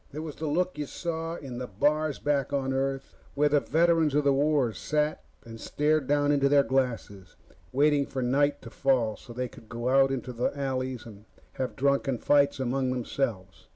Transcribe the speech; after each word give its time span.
It 0.11 0.17
was 0.21 0.37
the 0.37 0.47
look 0.47 0.79
you 0.79 0.87
saw 0.87 1.35
in 1.35 1.59
the 1.59 1.67
bars 1.67 2.17
back 2.17 2.51
on 2.51 2.73
Earth, 2.73 3.13
where 3.35 3.49
the 3.49 3.59
veterans 3.59 4.15
of 4.15 4.23
the 4.23 4.33
war 4.33 4.73
sat 4.73 5.23
and 5.45 5.61
stared 5.61 6.07
down 6.07 6.31
into 6.31 6.49
their 6.49 6.63
glasses, 6.63 7.35
waiting 7.71 8.07
for 8.07 8.23
night 8.23 8.63
to 8.63 8.71
fall 8.71 9.15
so 9.15 9.31
they 9.31 9.47
could 9.47 9.69
go 9.69 9.89
out 9.89 10.09
into 10.09 10.33
the 10.33 10.57
alleys 10.57 11.05
and 11.05 11.25
have 11.51 11.75
drunken 11.75 12.17
fights 12.17 12.59
among 12.59 12.89
themselves. 12.89 13.67